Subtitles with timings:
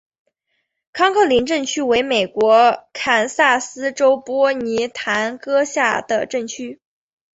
[0.91, 6.81] 康克林镇区为美国堪萨斯州波尼县辖下的镇区。